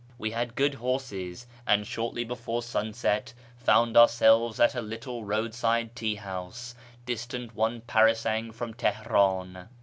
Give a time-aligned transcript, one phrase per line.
[0.17, 6.15] We had good horses, and shortly before sunset found ourselves at a little roadside tea
[6.15, 6.73] house,
[7.05, 9.67] distant one parasang from Tehenin.